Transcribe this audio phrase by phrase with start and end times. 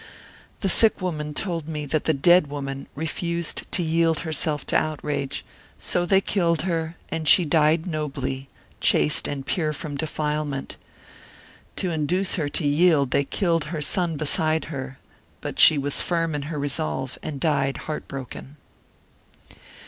[0.61, 5.45] The sick woman told me that the dead woman refused to yield herself to outrage,
[5.77, 8.47] so they killed her and she died nobly,
[8.79, 10.75] chaste and pure from defilement;
[11.75, 14.97] to induce her to yield they killed her son beside her,
[15.39, 18.55] but she was firm in her resolve and died heart broken.